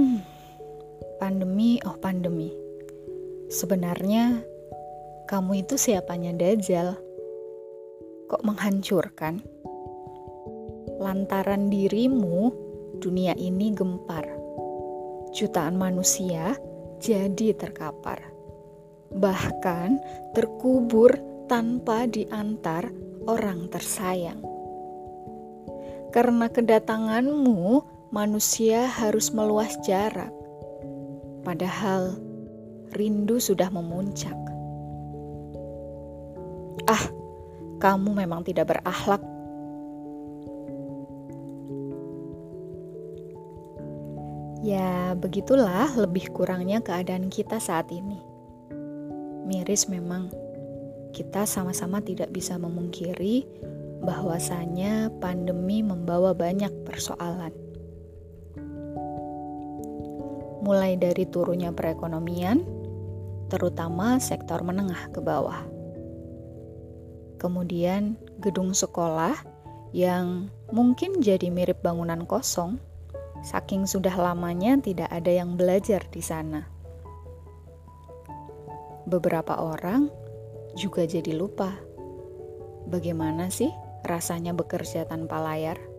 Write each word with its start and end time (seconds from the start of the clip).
Hmm, 0.00 0.24
pandemi, 1.20 1.76
oh 1.84 1.92
pandemi. 2.00 2.48
Sebenarnya 3.52 4.40
kamu 5.28 5.60
itu 5.60 5.76
siapanya 5.76 6.32
Dajjal? 6.32 6.96
Kok 8.32 8.40
menghancurkan? 8.40 9.44
Lantaran 10.96 11.68
dirimu, 11.68 12.48
dunia 12.96 13.36
ini 13.36 13.76
gempar. 13.76 14.24
Jutaan 15.36 15.76
manusia 15.76 16.56
jadi 16.96 17.52
terkapar. 17.52 18.24
Bahkan 19.12 20.00
terkubur 20.32 21.12
tanpa 21.44 22.08
diantar 22.08 22.88
orang 23.28 23.68
tersayang. 23.68 24.40
Karena 26.08 26.48
kedatanganmu, 26.48 27.99
manusia 28.10 28.90
harus 28.90 29.30
meluas 29.30 29.78
jarak. 29.86 30.34
Padahal 31.46 32.18
rindu 32.90 33.38
sudah 33.38 33.70
memuncak. 33.70 34.34
Ah, 36.90 37.06
kamu 37.78 38.26
memang 38.26 38.42
tidak 38.42 38.74
berakhlak. 38.74 39.22
Ya, 44.60 45.16
begitulah 45.16 45.88
lebih 45.94 46.34
kurangnya 46.34 46.82
keadaan 46.82 47.30
kita 47.30 47.62
saat 47.62 47.88
ini. 47.94 48.18
Miris 49.46 49.86
memang, 49.88 50.28
kita 51.14 51.46
sama-sama 51.46 52.02
tidak 52.02 52.28
bisa 52.34 52.58
memungkiri 52.58 53.46
bahwasanya 54.04 55.14
pandemi 55.22 55.80
membawa 55.80 56.36
banyak 56.36 56.70
persoalan 56.84 57.69
mulai 60.60 60.96
dari 60.96 61.24
turunnya 61.28 61.72
perekonomian, 61.72 62.62
terutama 63.50 64.20
sektor 64.22 64.62
menengah 64.62 65.10
ke 65.10 65.18
bawah. 65.18 65.66
Kemudian 67.40 68.20
gedung 68.38 68.76
sekolah 68.76 69.34
yang 69.90 70.52
mungkin 70.70 71.18
jadi 71.18 71.50
mirip 71.50 71.82
bangunan 71.82 72.28
kosong, 72.28 72.78
saking 73.42 73.88
sudah 73.88 74.12
lamanya 74.14 74.78
tidak 74.78 75.10
ada 75.10 75.32
yang 75.32 75.56
belajar 75.56 76.04
di 76.12 76.22
sana. 76.22 76.68
Beberapa 79.08 79.58
orang 79.58 80.06
juga 80.78 81.02
jadi 81.02 81.34
lupa 81.34 81.74
bagaimana 82.86 83.50
sih 83.50 83.72
rasanya 84.06 84.54
bekerja 84.54 85.08
tanpa 85.10 85.42
layar. 85.42 85.89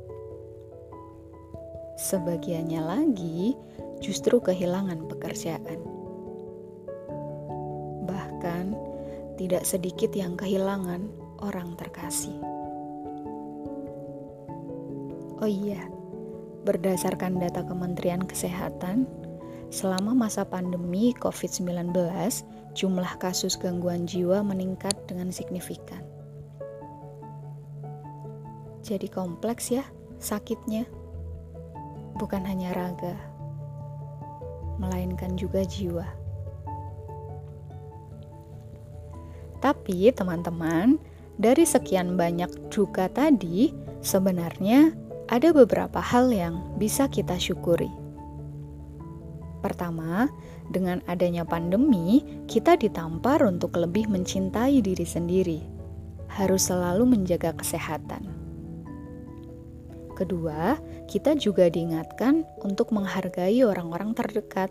Sebagiannya 2.02 2.82
lagi 2.82 3.54
justru 4.02 4.42
kehilangan 4.42 5.06
pekerjaan. 5.06 5.78
Bahkan, 8.10 8.66
tidak 9.38 9.62
sedikit 9.70 10.10
yang 10.18 10.34
kehilangan 10.34 11.06
orang 11.46 11.78
terkasih. 11.78 12.34
Oh 15.38 15.46
iya, 15.46 15.86
berdasarkan 16.66 17.38
data 17.38 17.62
Kementerian 17.70 18.26
Kesehatan, 18.26 19.06
selama 19.70 20.18
masa 20.18 20.42
pandemi 20.42 21.14
COVID-19, 21.22 21.94
jumlah 22.74 23.14
kasus 23.22 23.62
gangguan 23.62 24.10
jiwa 24.10 24.42
meningkat 24.42 24.98
dengan 25.06 25.30
signifikan. 25.30 26.02
Jadi 28.82 29.06
kompleks 29.06 29.70
ya 29.70 29.86
sakitnya, 30.18 30.86
bukan 32.22 32.46
hanya 32.46 32.78
raga 32.78 33.18
melainkan 34.78 35.34
juga 35.38 35.66
jiwa. 35.66 36.06
Tapi, 39.62 40.10
teman-teman, 40.10 40.98
dari 41.38 41.66
sekian 41.70 42.18
banyak 42.18 42.50
duka 42.74 43.06
tadi, 43.14 43.70
sebenarnya 44.02 44.90
ada 45.30 45.54
beberapa 45.54 46.02
hal 46.02 46.34
yang 46.34 46.78
bisa 46.82 47.06
kita 47.06 47.38
syukuri. 47.38 47.90
Pertama, 49.62 50.26
dengan 50.74 51.06
adanya 51.06 51.46
pandemi, 51.46 52.26
kita 52.50 52.74
ditampar 52.74 53.46
untuk 53.46 53.78
lebih 53.78 54.10
mencintai 54.10 54.82
diri 54.82 55.06
sendiri. 55.06 55.62
Harus 56.26 56.74
selalu 56.74 57.06
menjaga 57.06 57.54
kesehatan. 57.54 58.41
Kedua, 60.22 60.78
kita 61.10 61.34
juga 61.34 61.66
diingatkan 61.66 62.46
untuk 62.62 62.94
menghargai 62.94 63.66
orang-orang 63.66 64.14
terdekat, 64.14 64.70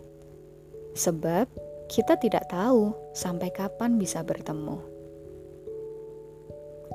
sebab 0.95 1.43
kita 1.91 2.15
tidak 2.15 2.47
tahu 2.47 2.95
sampai 3.11 3.51
kapan 3.51 3.99
bisa 3.99 4.23
bertemu. 4.23 4.79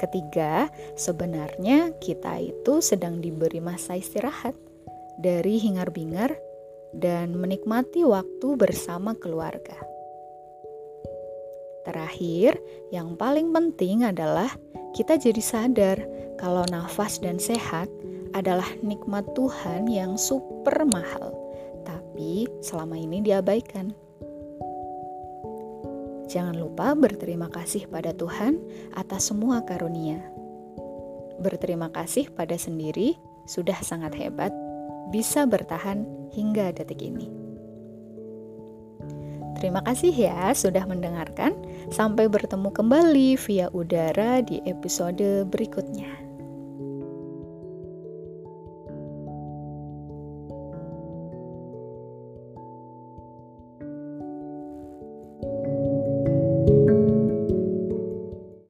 Ketiga, 0.00 0.72
sebenarnya 0.96 2.00
kita 2.00 2.40
itu 2.40 2.80
sedang 2.80 3.20
diberi 3.20 3.60
masa 3.60 4.00
istirahat 4.00 4.56
dari 5.20 5.60
hingar-bingar 5.60 6.32
dan 6.96 7.36
menikmati 7.36 8.08
waktu 8.08 8.56
bersama 8.56 9.12
keluarga. 9.20 9.76
Terakhir, 11.84 12.56
yang 12.88 13.20
paling 13.20 13.52
penting 13.52 14.08
adalah 14.08 14.48
kita 14.96 15.20
jadi 15.20 15.44
sadar 15.44 16.00
kalau 16.40 16.64
nafas 16.72 17.20
dan 17.20 17.36
sehat 17.36 17.92
adalah 18.36 18.68
nikmat 18.84 19.24
Tuhan 19.32 19.88
yang 19.88 20.20
super 20.20 20.84
mahal, 20.84 21.32
tapi 21.88 22.44
selama 22.60 23.00
ini 23.00 23.24
diabaikan. 23.24 23.96
Jangan 26.28 26.58
lupa 26.60 26.92
berterima 26.92 27.48
kasih 27.48 27.88
pada 27.88 28.12
Tuhan 28.12 28.60
atas 28.92 29.32
semua 29.32 29.64
karunia. 29.64 30.20
Berterima 31.40 31.88
kasih 31.88 32.28
pada 32.28 32.60
sendiri 32.60 33.16
sudah 33.48 33.80
sangat 33.80 34.12
hebat, 34.20 34.52
bisa 35.08 35.48
bertahan 35.48 36.04
hingga 36.36 36.76
detik 36.76 37.00
ini. 37.00 37.32
Terima 39.56 39.80
kasih 39.80 40.12
ya 40.12 40.52
sudah 40.52 40.84
mendengarkan. 40.84 41.56
Sampai 41.88 42.28
bertemu 42.28 42.68
kembali 42.74 43.40
via 43.40 43.72
udara 43.72 44.44
di 44.44 44.60
episode 44.68 45.48
berikutnya. 45.48 46.25